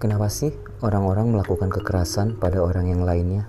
Kenapa 0.00 0.32
sih 0.32 0.48
orang-orang 0.80 1.36
melakukan 1.36 1.68
kekerasan 1.68 2.40
pada 2.40 2.64
orang 2.64 2.88
yang 2.88 3.04
lainnya? 3.04 3.44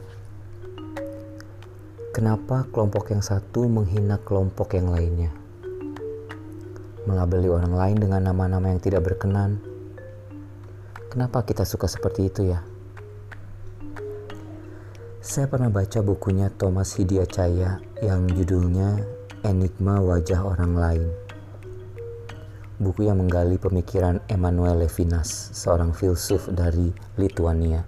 Kenapa 2.12 2.68
kelompok 2.76 3.16
yang 3.16 3.24
satu 3.24 3.72
menghina 3.72 4.20
kelompok 4.20 4.76
yang 4.76 4.92
lainnya? 4.92 5.32
Melabeli 7.08 7.48
orang 7.48 7.72
lain 7.72 7.98
dengan 8.04 8.28
nama-nama 8.28 8.68
yang 8.68 8.84
tidak 8.84 9.00
berkenan. 9.00 9.64
Kenapa 11.08 11.48
kita 11.48 11.64
suka 11.64 11.88
seperti 11.88 12.28
itu 12.28 12.52
ya? 12.52 12.60
Saya 15.24 15.48
pernah 15.48 15.72
baca 15.72 16.04
bukunya 16.04 16.52
Thomas 16.52 17.00
Hidiacaya 17.00 17.80
yang 18.04 18.28
judulnya 18.28 19.00
Enigma 19.48 20.04
Wajah 20.04 20.44
Orang 20.44 20.76
Lain 20.76 21.31
buku 22.82 23.06
yang 23.06 23.22
menggali 23.22 23.62
pemikiran 23.62 24.26
Emmanuel 24.26 24.82
Levinas, 24.82 25.54
seorang 25.54 25.94
filsuf 25.94 26.50
dari 26.50 26.90
Lithuania. 27.14 27.86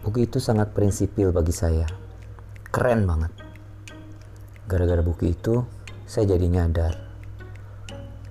Buku 0.00 0.24
itu 0.24 0.40
sangat 0.40 0.72
prinsipil 0.72 1.36
bagi 1.36 1.52
saya. 1.52 1.84
Keren 2.72 3.04
banget. 3.04 3.28
Gara-gara 4.64 5.04
buku 5.04 5.36
itu, 5.36 5.60
saya 6.08 6.32
jadi 6.32 6.48
nyadar. 6.48 6.96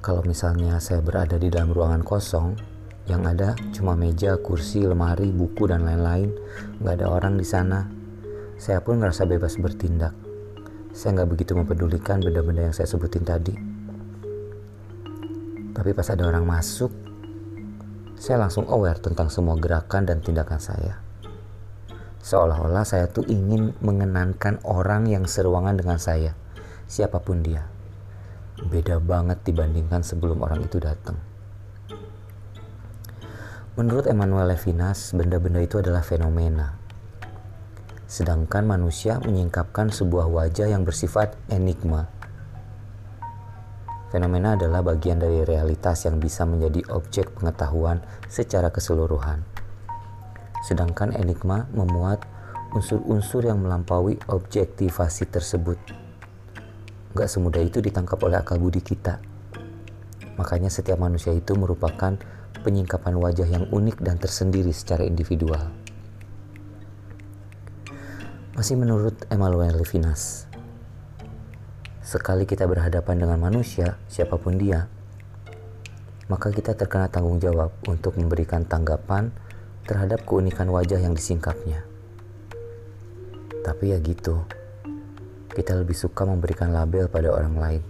Kalau 0.02 0.26
misalnya 0.26 0.82
saya 0.82 1.06
berada 1.06 1.38
di 1.38 1.54
dalam 1.54 1.70
ruangan 1.70 2.02
kosong, 2.02 2.58
yang 3.06 3.30
ada 3.30 3.54
cuma 3.78 3.94
meja, 3.94 4.42
kursi, 4.42 4.90
lemari, 4.90 5.30
buku, 5.30 5.70
dan 5.70 5.86
lain-lain, 5.86 6.34
nggak 6.82 6.98
ada 6.98 7.14
orang 7.14 7.38
di 7.38 7.46
sana. 7.46 7.86
Saya 8.58 8.82
pun 8.82 9.06
ngerasa 9.06 9.30
bebas 9.30 9.54
bertindak. 9.62 10.18
Saya 10.98 11.22
nggak 11.22 11.30
begitu 11.30 11.54
mempedulikan 11.54 12.26
benda-benda 12.26 12.74
yang 12.74 12.76
saya 12.76 12.90
sebutin 12.90 13.22
tadi 13.22 13.69
tapi 15.80 15.96
pas 15.96 16.12
ada 16.12 16.28
orang 16.28 16.44
masuk, 16.44 16.92
saya 18.20 18.36
langsung 18.36 18.68
aware 18.68 19.00
tentang 19.00 19.32
semua 19.32 19.56
gerakan 19.56 20.04
dan 20.04 20.20
tindakan 20.20 20.60
saya. 20.60 21.00
Seolah-olah 22.20 22.84
saya 22.84 23.08
tuh 23.08 23.24
ingin 23.32 23.72
mengenankan 23.80 24.60
orang 24.68 25.08
yang 25.08 25.24
seruangan 25.24 25.80
dengan 25.80 25.96
saya, 25.96 26.36
siapa 26.84 27.24
pun 27.24 27.40
dia. 27.40 27.64
Beda 28.60 29.00
banget 29.00 29.40
dibandingkan 29.48 30.04
sebelum 30.04 30.44
orang 30.44 30.68
itu 30.68 30.84
datang. 30.84 31.16
Menurut 33.80 34.04
Emmanuel 34.12 34.52
Levinas, 34.52 35.16
benda-benda 35.16 35.64
itu 35.64 35.80
adalah 35.80 36.04
fenomena. 36.04 36.76
Sedangkan 38.04 38.68
manusia 38.68 39.24
menyingkapkan 39.24 39.96
sebuah 39.96 40.28
wajah 40.28 40.68
yang 40.68 40.84
bersifat 40.84 41.40
enigma 41.48 42.19
Fenomena 44.10 44.58
adalah 44.58 44.82
bagian 44.82 45.22
dari 45.22 45.46
realitas 45.46 46.10
yang 46.10 46.18
bisa 46.18 46.42
menjadi 46.42 46.82
objek 46.90 47.30
pengetahuan 47.38 48.02
secara 48.26 48.74
keseluruhan. 48.74 49.46
Sedangkan 50.66 51.14
enigma 51.14 51.70
memuat 51.78 52.26
unsur-unsur 52.74 53.46
yang 53.46 53.62
melampaui 53.62 54.18
objektivasi 54.26 55.30
tersebut. 55.30 55.78
Gak 57.14 57.30
semudah 57.30 57.62
itu 57.62 57.86
ditangkap 57.86 58.18
oleh 58.26 58.42
akal 58.42 58.58
budi 58.58 58.82
kita. 58.82 59.22
Makanya 60.42 60.74
setiap 60.74 60.98
manusia 60.98 61.30
itu 61.30 61.54
merupakan 61.54 62.18
penyingkapan 62.66 63.14
wajah 63.14 63.46
yang 63.46 63.70
unik 63.70 64.02
dan 64.02 64.18
tersendiri 64.18 64.74
secara 64.74 65.06
individual. 65.06 65.70
Masih 68.58 68.74
menurut 68.74 69.16
Emmanuel 69.30 69.78
Levinas, 69.78 70.49
sekali 72.10 72.50
kita 72.50 72.66
berhadapan 72.66 73.22
dengan 73.22 73.38
manusia, 73.38 74.02
siapa 74.10 74.42
pun 74.42 74.58
dia, 74.58 74.90
maka 76.26 76.50
kita 76.50 76.74
terkena 76.74 77.06
tanggung 77.06 77.38
jawab 77.38 77.70
untuk 77.86 78.18
memberikan 78.18 78.66
tanggapan 78.66 79.30
terhadap 79.86 80.26
keunikan 80.26 80.74
wajah 80.74 80.98
yang 80.98 81.14
disingkapnya. 81.14 81.86
Tapi 83.62 83.94
ya 83.94 84.02
gitu, 84.02 84.42
kita 85.54 85.78
lebih 85.78 85.94
suka 85.94 86.26
memberikan 86.26 86.74
label 86.74 87.06
pada 87.14 87.30
orang 87.30 87.56
lain. 87.62 87.84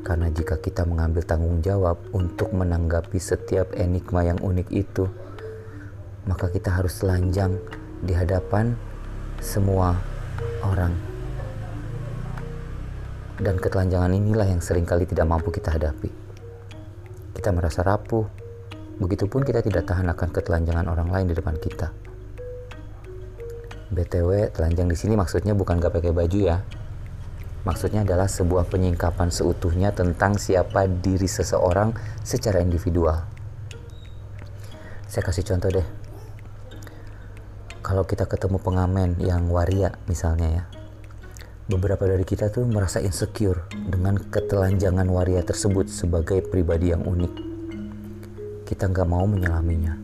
Karena 0.00 0.32
jika 0.32 0.56
kita 0.56 0.88
mengambil 0.88 1.20
tanggung 1.20 1.60
jawab 1.60 2.00
untuk 2.16 2.48
menanggapi 2.56 3.20
setiap 3.20 3.76
enigma 3.76 4.24
yang 4.24 4.40
unik 4.40 4.68
itu, 4.72 5.04
maka 6.24 6.48
kita 6.48 6.72
harus 6.72 6.96
telanjang 7.04 7.60
di 8.00 8.16
hadapan 8.16 8.72
semua 9.44 10.00
orang 10.64 11.15
dan 13.36 13.60
ketelanjangan 13.60 14.08
inilah 14.12 14.48
yang 14.48 14.64
sering 14.64 14.88
kali 14.88 15.04
tidak 15.04 15.28
mampu 15.28 15.52
kita 15.52 15.76
hadapi. 15.76 16.08
Kita 17.36 17.52
merasa 17.52 17.84
rapuh, 17.84 18.24
begitupun 18.96 19.44
kita 19.44 19.60
tidak 19.60 19.84
tahan 19.84 20.08
akan 20.08 20.28
ketelanjangan 20.32 20.88
orang 20.88 21.08
lain 21.12 21.26
di 21.28 21.34
depan 21.36 21.56
kita. 21.60 21.92
BTW, 23.92 24.50
telanjang 24.50 24.88
di 24.90 24.96
sini 24.98 25.14
maksudnya 25.14 25.52
bukan 25.54 25.78
gak 25.78 26.00
pakai 26.00 26.10
baju 26.10 26.38
ya. 26.40 26.58
Maksudnya 27.62 28.06
adalah 28.06 28.30
sebuah 28.30 28.70
penyingkapan 28.70 29.30
seutuhnya 29.30 29.90
tentang 29.90 30.38
siapa 30.38 30.86
diri 30.86 31.26
seseorang 31.26 31.94
secara 32.22 32.62
individual. 32.62 33.26
Saya 35.06 35.22
kasih 35.22 35.46
contoh 35.46 35.70
deh. 35.70 35.86
Kalau 37.82 38.02
kita 38.02 38.26
ketemu 38.26 38.58
pengamen 38.58 39.18
yang 39.22 39.46
waria 39.50 39.94
misalnya 40.10 40.48
ya, 40.50 40.64
beberapa 41.66 42.06
dari 42.06 42.22
kita 42.22 42.54
tuh 42.54 42.62
merasa 42.62 43.02
insecure 43.02 43.66
dengan 43.74 44.14
ketelanjangan 44.14 45.02
waria 45.10 45.42
tersebut 45.42 45.90
sebagai 45.90 46.38
pribadi 46.46 46.94
yang 46.94 47.02
unik. 47.02 47.32
Kita 48.62 48.86
nggak 48.86 49.08
mau 49.10 49.26
menyelaminya, 49.26 49.98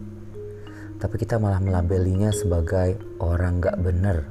tapi 0.99 1.23
kita 1.23 1.39
malah 1.39 1.63
melabelinya 1.63 2.35
sebagai 2.35 2.99
orang 3.23 3.63
nggak 3.63 3.79
bener. 3.79 4.27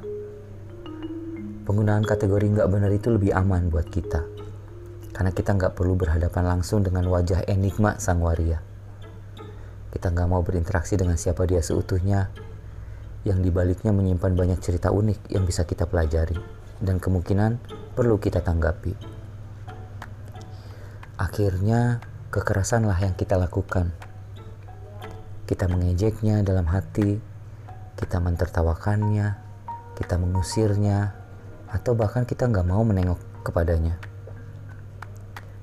Penggunaan 1.64 2.04
kategori 2.04 2.52
nggak 2.52 2.68
bener 2.68 2.92
itu 2.92 3.08
lebih 3.08 3.32
aman 3.32 3.72
buat 3.72 3.88
kita, 3.88 4.28
karena 5.16 5.32
kita 5.32 5.56
nggak 5.56 5.72
perlu 5.72 5.96
berhadapan 5.96 6.44
langsung 6.44 6.84
dengan 6.84 7.08
wajah 7.08 7.48
enigma 7.48 7.96
sang 7.96 8.20
waria. 8.20 8.60
Kita 9.88 10.12
nggak 10.12 10.28
mau 10.28 10.44
berinteraksi 10.44 11.00
dengan 11.00 11.16
siapa 11.16 11.48
dia 11.48 11.64
seutuhnya, 11.64 12.28
yang 13.24 13.40
dibaliknya 13.40 13.88
menyimpan 13.88 14.36
banyak 14.36 14.60
cerita 14.60 14.92
unik 14.92 15.32
yang 15.32 15.48
bisa 15.48 15.64
kita 15.64 15.88
pelajari 15.88 16.61
dan 16.82 16.98
kemungkinan 16.98 17.62
perlu 17.94 18.18
kita 18.18 18.42
tanggapi. 18.42 18.92
Akhirnya, 21.16 22.02
kekerasanlah 22.34 22.98
yang 22.98 23.14
kita 23.14 23.38
lakukan. 23.38 23.94
Kita 25.46 25.70
mengejeknya 25.70 26.42
dalam 26.42 26.66
hati, 26.66 27.22
kita 27.94 28.18
mentertawakannya, 28.18 29.38
kita 29.94 30.18
mengusirnya, 30.18 31.14
atau 31.70 31.94
bahkan 31.94 32.26
kita 32.26 32.50
nggak 32.50 32.66
mau 32.66 32.82
menengok 32.82 33.46
kepadanya. 33.46 33.96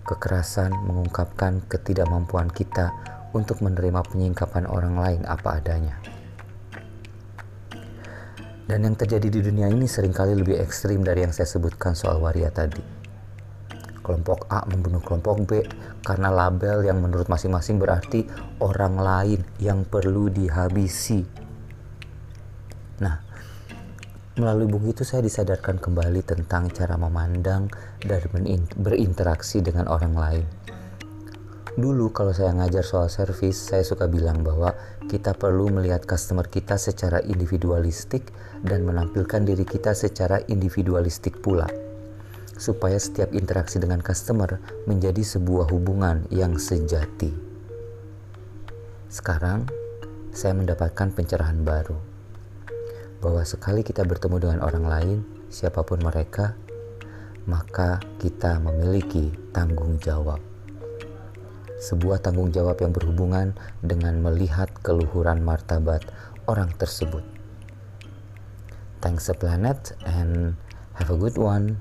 Kekerasan 0.08 0.74
mengungkapkan 0.88 1.62
ketidakmampuan 1.68 2.50
kita 2.50 2.96
untuk 3.36 3.62
menerima 3.62 4.02
penyingkapan 4.10 4.66
orang 4.66 4.96
lain 4.98 5.22
apa 5.28 5.62
adanya. 5.62 6.02
Dan 8.70 8.86
yang 8.86 8.94
terjadi 8.94 9.34
di 9.34 9.42
dunia 9.42 9.66
ini 9.66 9.90
sering 9.90 10.14
kali 10.14 10.38
lebih 10.38 10.62
ekstrim 10.62 11.02
dari 11.02 11.26
yang 11.26 11.34
saya 11.34 11.50
sebutkan 11.50 11.98
soal 11.98 12.22
waria 12.22 12.54
tadi. 12.54 12.78
Kelompok 14.06 14.46
A 14.46 14.62
membunuh 14.70 15.02
kelompok 15.02 15.42
B 15.42 15.66
karena 16.06 16.30
label 16.30 16.86
yang 16.86 17.02
menurut 17.02 17.26
masing-masing 17.26 17.82
berarti 17.82 18.30
orang 18.62 19.02
lain 19.02 19.42
yang 19.58 19.90
perlu 19.90 20.30
dihabisi. 20.30 21.26
Nah, 23.02 23.18
melalui 24.38 24.70
buku 24.70 24.94
itu 24.94 25.02
saya 25.02 25.26
disadarkan 25.26 25.82
kembali 25.82 26.22
tentang 26.22 26.70
cara 26.70 26.94
memandang 26.94 27.74
dan 28.06 28.22
berinteraksi 28.78 29.66
dengan 29.66 29.90
orang 29.90 30.14
lain 30.14 30.46
Dulu 31.80 32.12
kalau 32.12 32.36
saya 32.36 32.52
ngajar 32.52 32.84
soal 32.84 33.08
service, 33.08 33.72
saya 33.72 33.88
suka 33.88 34.12
bilang 34.12 34.44
bahwa 34.44 34.76
kita 35.08 35.32
perlu 35.32 35.72
melihat 35.72 36.04
customer 36.04 36.44
kita 36.44 36.76
secara 36.76 37.24
individualistik 37.24 38.36
dan 38.68 38.84
menampilkan 38.84 39.48
diri 39.48 39.64
kita 39.64 39.96
secara 39.96 40.44
individualistik 40.52 41.40
pula. 41.40 41.72
Supaya 42.60 43.00
setiap 43.00 43.32
interaksi 43.32 43.80
dengan 43.80 44.04
customer 44.04 44.60
menjadi 44.92 45.24
sebuah 45.24 45.72
hubungan 45.72 46.28
yang 46.28 46.60
sejati. 46.60 47.32
Sekarang, 49.08 49.64
saya 50.36 50.52
mendapatkan 50.60 51.16
pencerahan 51.16 51.64
baru. 51.64 51.96
Bahwa 53.24 53.48
sekali 53.48 53.88
kita 53.88 54.04
bertemu 54.04 54.36
dengan 54.36 54.60
orang 54.68 54.84
lain, 54.84 55.18
siapa 55.48 55.88
pun 55.88 56.04
mereka, 56.04 56.60
maka 57.48 58.04
kita 58.20 58.60
memiliki 58.60 59.32
tanggung 59.56 59.96
jawab 60.04 60.44
sebuah 61.80 62.20
tanggung 62.20 62.52
jawab 62.52 62.84
yang 62.84 62.92
berhubungan 62.92 63.56
dengan 63.80 64.20
melihat 64.20 64.68
keluhuran 64.84 65.42
martabat 65.42 66.04
orang 66.46 66.70
tersebut. 66.76 67.24
Thanks 69.00 69.32
a 69.32 69.36
planet 69.36 69.96
and 70.04 70.60
have 71.00 71.08
a 71.08 71.16
good 71.16 71.40
one. 71.40 71.80